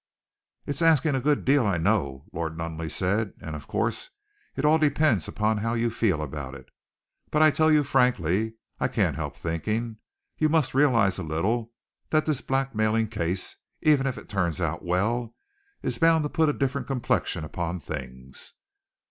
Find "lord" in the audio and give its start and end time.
2.33-2.57